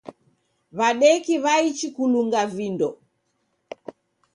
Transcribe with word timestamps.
W'adeki 0.77 1.35
w'aichi 1.43 1.87
kulunga 1.95 2.41
vindo. 2.55 2.89